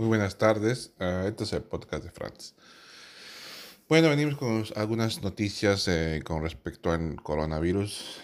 [0.00, 0.94] Muy buenas tardes.
[0.98, 2.54] Uh, este es el podcast de Franz.
[3.86, 8.18] Bueno, venimos con algunas noticias eh, con respecto al coronavirus.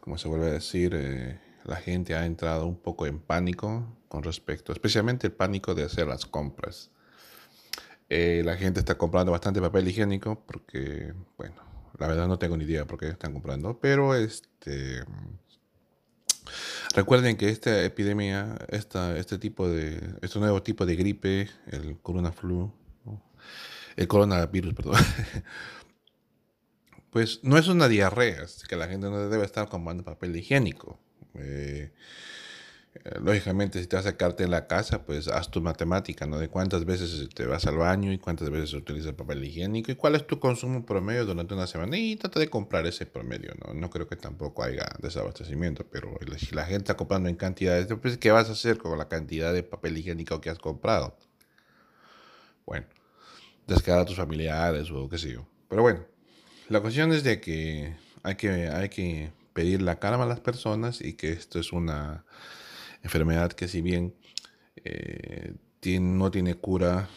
[0.00, 4.24] Como se vuelve a decir, eh, la gente ha entrado un poco en pánico con
[4.24, 6.90] respecto, especialmente el pánico de hacer las compras.
[8.08, 11.62] Eh, la gente está comprando bastante papel higiénico porque, bueno,
[11.96, 15.04] la verdad no tengo ni idea por qué están comprando, pero este
[16.94, 22.70] Recuerden que esta epidemia, esta, este tipo de, este nuevo tipo de gripe, el coronavirus,
[24.74, 24.96] perdón,
[27.10, 30.98] pues no es una diarrea, es que la gente no debe estar comprando papel higiénico.
[31.34, 31.92] Eh,
[33.20, 36.38] lógicamente, si te vas a sacarte en la casa, pues haz tu matemática, ¿no?
[36.38, 40.14] De cuántas veces te vas al baño y cuántas veces utilizas papel higiénico y cuál
[40.14, 43.72] es tu consumo promedio durante una semana y trata de comprar ese promedio, ¿no?
[43.72, 48.18] No creo que tampoco haya desabastecimiento, pero si la gente está comprando en cantidades, pues
[48.18, 51.16] ¿qué vas a hacer con la cantidad de papel higiénico que has comprado?
[52.66, 52.86] Bueno,
[53.66, 55.46] descargar a tus familiares o qué sé yo.
[55.68, 56.04] Pero bueno,
[56.68, 61.00] la cuestión es de que hay que, hay que pedir la calma a las personas
[61.00, 62.24] y que esto es una
[63.02, 64.14] enfermedad que si bien
[64.84, 65.54] eh,
[66.00, 67.08] no tiene cura,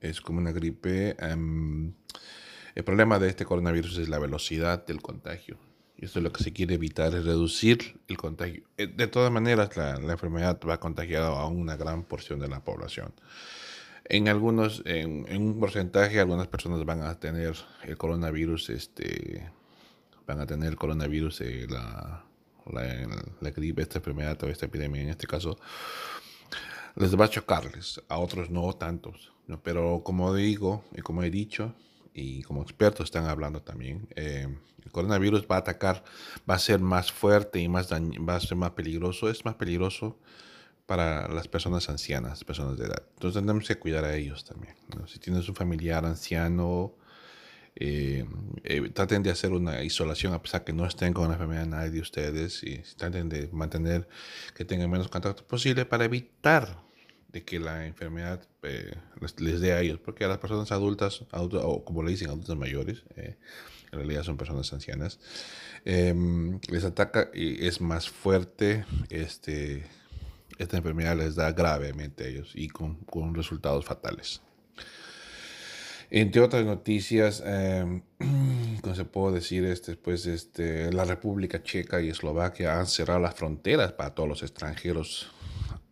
[0.00, 1.92] es como una gripe, em,
[2.74, 5.58] el problema de este coronavirus es la velocidad del contagio.
[5.96, 8.64] Y esto es lo que se quiere evitar, es reducir el contagio.
[8.76, 12.64] Eh, de todas maneras, la, enfermedad va a contagiar a una gran porción de la
[12.64, 13.12] población.
[14.06, 17.54] En algunos, en, un porcentaje, algunas personas van a tener
[17.84, 19.48] el coronavirus, este,
[20.26, 22.24] van a tener el coronavirus, eh, la,
[22.72, 25.58] la, gripe, esta enfermedad o esta epidemia en este caso,
[26.96, 29.32] les va a chocarles, a otros no tantos.
[29.62, 31.74] Pero como digo y como he dicho,
[32.14, 34.46] y como expertos están hablando también, eh,
[34.84, 36.04] el coronavirus va a atacar,
[36.48, 40.18] va a ser más fuerte y más va a ser más peligroso, es más peligroso
[40.86, 43.02] para las personas ancianas, personas de edad.
[43.14, 44.74] Entonces tenemos que cuidar a ellos también.
[45.06, 46.94] Si tienes un familiar anciano,
[47.76, 48.24] eh,
[48.62, 51.90] eh, traten de hacer una isolación a pesar que no estén con la enfermedad nadie
[51.90, 54.08] de ustedes y traten de mantener
[54.54, 56.84] que tengan menos contacto posible para evitar
[57.32, 58.94] de que la enfermedad eh,
[59.38, 63.02] les, dé a ellos, porque a las personas adultas, o como le dicen, adultos mayores,
[63.16, 63.36] en
[63.98, 65.18] realidad son personas ancianas,
[65.84, 69.84] em, les ataca y es más fuerte, este,
[70.58, 74.40] esta enfermedad les da gravemente a ellos y con, con resultados fatales.
[76.16, 78.02] Entre otras noticias, eh,
[78.80, 83.34] como se puede decir, este, pues, este, la República Checa y Eslovaquia han cerrado las
[83.34, 85.32] fronteras para todos los extranjeros.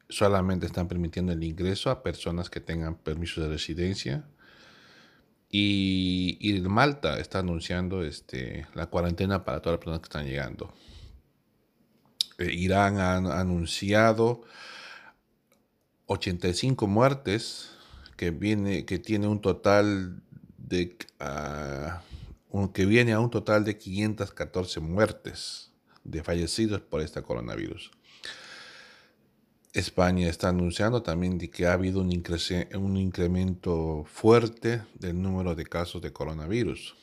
[0.09, 4.25] Solamente están permitiendo el ingreso a personas que tengan permiso de residencia.
[5.51, 10.73] Y, y Malta está anunciando este, la cuarentena para todas las personas que están llegando.
[12.39, 14.43] Eh, Irán ha anunciado
[16.07, 17.72] 85 muertes
[18.23, 20.23] que viene, que tiene un total
[20.57, 20.97] de
[22.53, 25.73] uh, que viene a un total de 514 muertes
[26.05, 27.91] de fallecidos por este coronavirus.
[29.73, 32.11] España está anunciando también de que ha habido un,
[32.77, 36.95] un incremento fuerte del número de casos de coronavirus.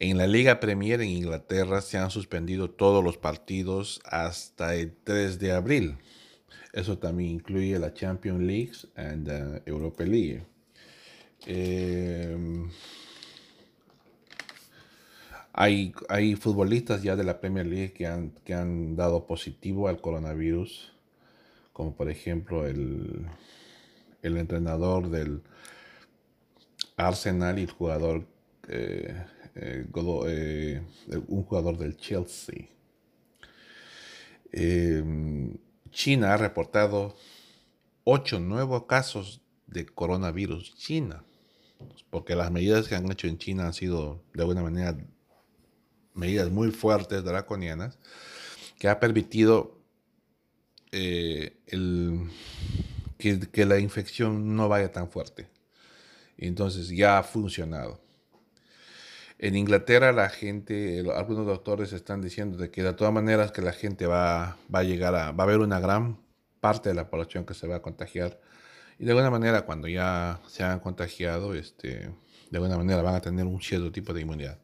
[0.00, 5.38] En la Liga Premier en Inglaterra se han suspendido todos los partidos hasta el 3
[5.38, 5.98] de abril.
[6.72, 10.42] Eso también incluye la Champions League y la Europa League.
[11.46, 12.70] Em,
[15.52, 20.00] hay, hay, futbolistas ya de la Premier League que han, que han dado positivo al
[20.00, 20.92] coronavirus,
[21.72, 23.26] como por ejemplo el,
[24.22, 25.42] el entrenador del
[26.96, 28.26] Arsenal y el jugador,
[28.68, 29.24] eh,
[29.56, 29.86] eh,
[30.26, 30.80] eh,
[31.28, 32.68] un jugador del Chelsea.
[35.92, 37.16] China ha reportado
[38.04, 40.74] ocho nuevos casos de coronavirus.
[40.76, 41.24] China.
[42.10, 44.96] Porque las medidas que han hecho en China han sido de alguna manera
[46.14, 47.98] medidas muy fuertes, draconianas,
[48.78, 49.78] que ha permitido
[50.90, 51.58] eh,
[53.18, 55.48] que la infección no vaya tan fuerte.
[56.36, 58.01] Entonces ya ha funcionado.
[59.42, 63.72] En Inglaterra la gente, algunos doctores están diciendo de que de todas maneras que la
[63.72, 66.20] gente va, va a llegar a, va a haber una gran
[66.60, 68.38] parte de la población que se va a contagiar.
[69.00, 72.08] Y de alguna manera cuando ya se han contagiado, este,
[72.50, 74.58] de alguna manera van a tener un cierto tipo de inmunidad.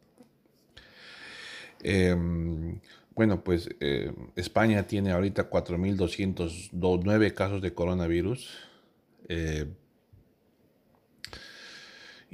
[1.82, 2.80] Em,
[3.16, 8.56] bueno, pues eh, España tiene ahorita 4.209 casos de coronavirus.
[9.28, 9.66] Eh,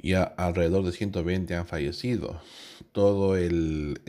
[0.05, 2.39] y alrededor de 120 han fallecido.
[2.91, 3.99] Todo el,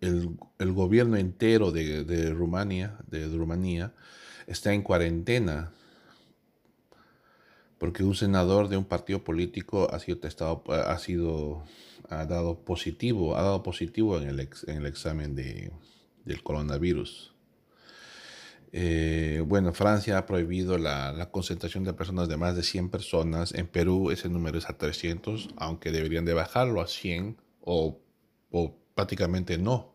[0.00, 3.92] el, gobierno entero de, de, Rumania, de Rumanía
[4.46, 5.72] está en cuarentena
[7.78, 11.64] porque un senador de un partido político ha sido testado, ha sido,
[12.08, 15.72] ha dado positivo, ha dado positivo en el, en el examen de,
[16.24, 17.34] del coronavirus.
[18.74, 23.52] Eh, bueno, Francia ha prohibido la, concentración de personas de más de 100 personas.
[23.54, 28.00] En Perú ese número es a 300, aunque deberían de bajarlo a 100 o,
[28.94, 29.92] prácticamente no.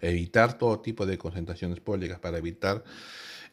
[0.00, 2.84] Evitar todo tipo de concentraciones públicas para evitar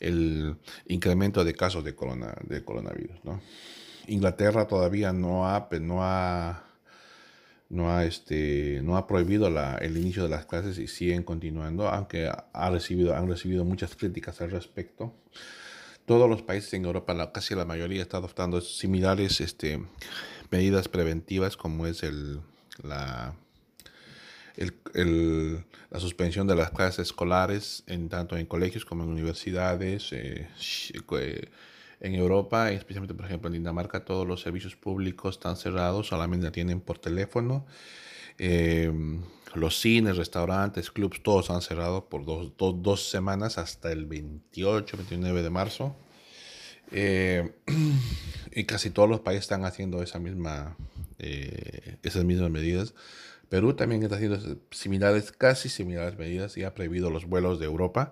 [0.01, 0.57] el
[0.88, 1.95] incremento de casos de,
[2.44, 3.19] de coronavirus.
[4.07, 6.71] Inglaterra todavía no ha, no ha
[7.72, 11.88] no ha, este, no ha prohibido la, el inicio de las clases y siguen continuando,
[11.88, 15.14] aunque ha recibido, han recibido muchas críticas al respecto.
[16.06, 19.82] Todos los países en Europa, casi la mayoría, están adoptando similares este,
[20.50, 22.42] medidas preventivas como es el,
[22.84, 23.36] la,
[24.58, 30.12] el, la suspensión de las clases escolares, en, tanto en colegios como en universidades.
[30.12, 30.50] Eh,
[30.90, 31.50] eh
[32.01, 36.51] en Europa, especialmente por ejemplo en Dinamarca, todos los servicios públicos están cerrados, solamente la
[36.51, 37.65] tienen por teléfono.
[38.38, 39.21] Em,
[39.53, 45.44] los cines, restaurantes, clubs, todos han cerrado por dos, dos, semanas hasta el 28, 29
[45.44, 45.95] de marzo.
[46.92, 47.51] Em,
[48.51, 50.75] y casi todos los países están haciendo esa misma,
[51.22, 52.94] eh, esas mismas medidas.
[53.50, 54.40] Perú también está haciendo
[54.72, 58.12] similares, casi similares medidas y ha prohibido los vuelos de Europa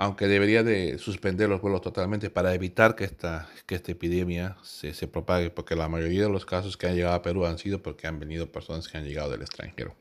[0.00, 4.94] aunque debería de suspender los vuelos totalmente para evitar que esta, que esta epidemia se,
[4.94, 7.82] se, propague, porque la mayoría de los casos que han llegado a Perú han sido
[7.82, 9.96] porque han venido personas que han llegado del extranjero.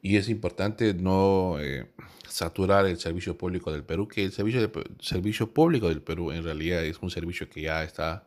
[0.00, 1.86] Y es importante no eh,
[2.26, 6.82] saturar el servicio público del Perú, que el servicio, servicio público del Perú en realidad
[6.82, 8.26] es un servicio que ya está,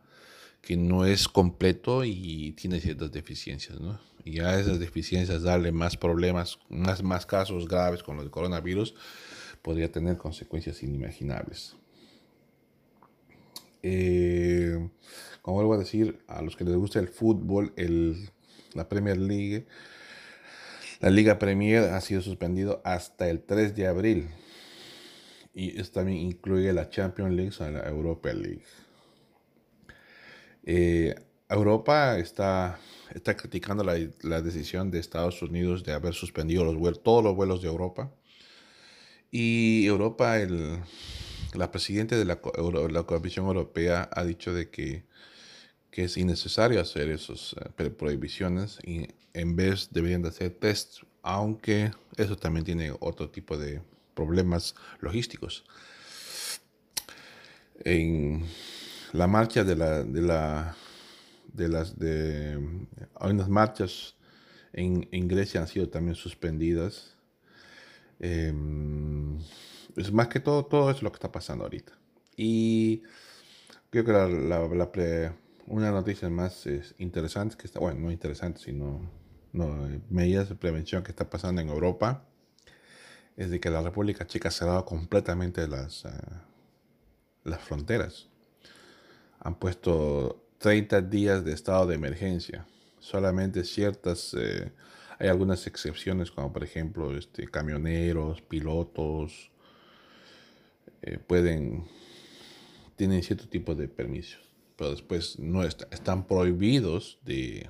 [0.66, 4.00] que no es completo y tiene ciertas deficiencias, ¿no?
[4.24, 8.96] Y a esas deficiencias darle más problemas, más, casos graves con el coronavirus,
[9.62, 11.76] podría tener consecuencias inimaginables.
[13.84, 14.90] Eh,
[15.44, 18.32] como vuelvo a decir, a los que les gusta el fútbol, el,
[18.74, 19.68] la Premier League,
[21.00, 24.30] la Liga Premier ha sido suspendido hasta el 3 de abril.
[25.54, 28.64] Y esto también incluye la Champions League o la Europa League.
[30.66, 31.16] Eh,
[31.48, 32.80] Europa está,
[33.14, 38.12] está criticando la, decisión de Estados Unidos de haber suspendido todos los vuelos de Europa
[39.30, 40.80] y Europa, el,
[41.54, 42.40] la presidenta de la,
[42.90, 45.04] la, Comisión Europea ha dicho de que,
[45.92, 51.92] que es innecesario hacer esas eh, prohibiciones y en vez deberían de hacer test, aunque
[52.18, 53.82] eso también tiene otro tipo de
[54.14, 55.66] problemas logísticos.
[57.84, 58.46] En
[59.16, 60.76] la marcha de la de la
[61.54, 62.60] de las de
[63.16, 64.16] hay unas marchas
[64.74, 67.16] en, en Grecia han sido también suspendidas
[68.20, 69.40] Em,
[69.96, 71.94] es más que todo, todo es lo que está pasando ahorita.
[72.38, 73.04] Y
[73.90, 75.34] creo que la, la,
[75.68, 79.10] una noticia más interesante, que está, bueno, no interesante, sino
[79.54, 82.26] no, medidas de prevención que está pasando en Europa,
[83.38, 86.10] es de que la República Checa ha cerrado completamente las, uh,
[87.44, 88.30] las fronteras.
[89.46, 92.66] Han puesto 30 días de estado de emergencia.
[93.00, 94.34] Solamente ciertas...
[94.34, 94.72] Eh,
[95.20, 99.52] hay algunas excepciones, como por ejemplo este, camioneros, pilotos,
[101.04, 101.86] eh, pueden,
[102.96, 104.42] tienen cierto tipo de permisos,
[104.76, 107.70] pero después no están prohibidos de,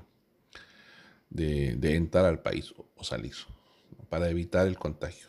[1.30, 3.34] de, entrar al país o, salir
[4.08, 5.28] para evitar el contagio.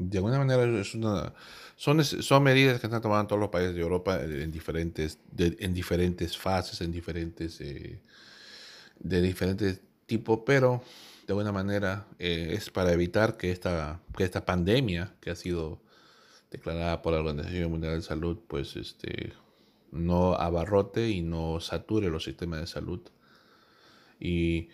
[0.00, 1.34] De alguna manera es una,
[1.74, 6.36] son, son medidas que están tomando todos los países de Europa en diferentes, en diferentes
[6.36, 8.00] fases, en diferentes, eh,
[9.00, 10.84] de diferentes tipos, pero
[11.26, 15.80] de buena manera eh, es para evitar que esta, que esta pandemia que ha sido
[16.52, 19.32] declarada por la Organización Mundial de Salud, pues este,
[19.90, 23.00] no abarrote y no sature los sistemas de salud.
[24.20, 24.68] Y,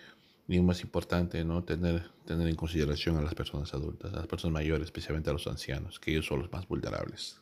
[0.46, 1.64] y más importante, ¿no?
[1.64, 5.46] tener, tener en consideración a las personas adultas, a las personas mayores, especialmente a los
[5.46, 7.40] ancianos, que ellos son los más vulnerables.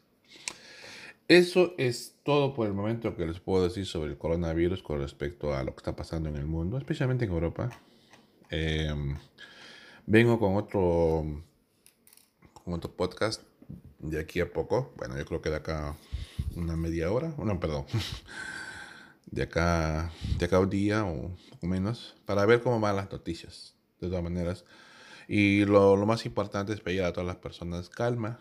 [1.28, 5.54] Eso es todo por el momento que les puedo decir sobre el coronavirus con respecto
[5.54, 7.70] a lo que está pasando en el mundo, especialmente en Europa.
[8.50, 9.16] Em,
[10.06, 11.24] vengo con otro,
[12.52, 13.42] con otro podcast
[13.98, 14.92] de aquí a poco.
[14.96, 15.96] Bueno, yo creo que de acá
[16.56, 17.34] una media hora.
[17.38, 17.86] No, perdón.
[19.32, 22.14] De acá, de acá un día o, menos.
[22.24, 23.74] Para ver cómo van las noticias.
[24.00, 24.64] De todas maneras.
[25.26, 28.38] Y lo, lo más importante es pedir a todas las personas calma.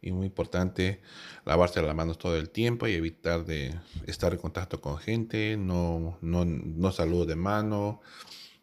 [0.00, 1.00] Y muy importante,
[1.44, 3.74] lavarse las manos todo el tiempo y evitar de
[4.06, 5.56] estar en contacto con gente.
[5.56, 8.00] No, no, no saludo de mano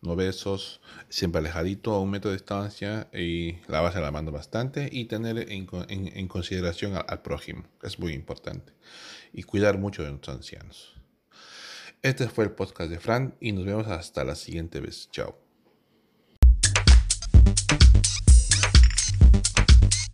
[0.04, 5.06] no besos, siempre alejadito a un metro de distancia y lavarse la mano bastante y
[5.06, 8.74] tener en, consideración al, prójimo, es muy importante.
[9.32, 10.94] Y cuidar mucho de los ancianos.
[12.02, 15.10] Este fue el podcast de Fran y nos vemos hasta la siguiente vez.
[15.12, 15.43] Chao.